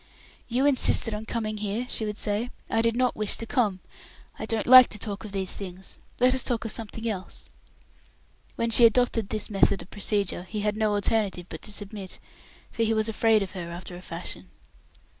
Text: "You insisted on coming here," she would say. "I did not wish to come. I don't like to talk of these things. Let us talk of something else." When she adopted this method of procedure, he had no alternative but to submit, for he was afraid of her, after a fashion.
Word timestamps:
"You 0.47 0.65
insisted 0.65 1.13
on 1.13 1.27
coming 1.27 1.57
here," 1.57 1.85
she 1.87 2.05
would 2.07 2.17
say. 2.17 2.49
"I 2.71 2.81
did 2.81 2.95
not 2.95 3.15
wish 3.15 3.37
to 3.37 3.45
come. 3.45 3.81
I 4.39 4.47
don't 4.47 4.65
like 4.65 4.89
to 4.89 4.97
talk 4.97 5.23
of 5.23 5.31
these 5.31 5.55
things. 5.55 5.99
Let 6.19 6.33
us 6.33 6.43
talk 6.43 6.65
of 6.65 6.71
something 6.71 7.07
else." 7.07 7.51
When 8.55 8.71
she 8.71 8.87
adopted 8.87 9.29
this 9.29 9.51
method 9.51 9.83
of 9.83 9.91
procedure, 9.91 10.41
he 10.41 10.61
had 10.61 10.75
no 10.75 10.95
alternative 10.95 11.45
but 11.49 11.61
to 11.61 11.71
submit, 11.71 12.17
for 12.71 12.81
he 12.81 12.95
was 12.95 13.09
afraid 13.09 13.43
of 13.43 13.51
her, 13.51 13.69
after 13.69 13.95
a 13.95 14.01
fashion. 14.01 14.49